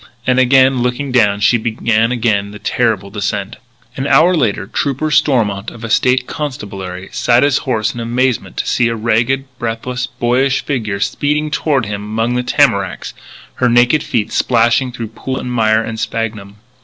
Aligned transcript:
And, 0.25 0.39
again 0.39 0.81
looking 0.81 1.11
down, 1.11 1.41
she 1.41 1.59
began 1.59 2.11
again 2.11 2.49
the 2.49 2.57
terrible 2.57 3.11
descent. 3.11 3.57
An 3.95 4.07
hour 4.07 4.33
later, 4.35 4.65
Trooper 4.65 5.11
Stormont 5.11 5.69
of 5.69 5.81
the 5.81 5.91
State 5.91 6.25
Constabulary, 6.25 7.09
sat 7.11 7.43
his 7.43 7.59
horse 7.69 7.93
in 7.93 7.99
amazement 7.99 8.57
to 8.57 8.65
see 8.65 8.87
a 8.87 8.95
ragged, 8.95 9.45
breathless, 9.59 10.07
boyish 10.07 10.65
figure 10.65 10.99
speeding 10.99 11.51
toward 11.51 11.85
him 11.85 12.01
among 12.03 12.33
the 12.33 12.41
tamaracks, 12.41 13.13
her 13.61 13.69
naked 13.69 14.01
feet 14.01 14.31
splashing 14.31 14.91
through 14.91 15.09
pool 15.09 15.37
and 15.39 15.51
mire 15.53 15.83
and 15.83 15.99
sphagnum. 15.99 16.55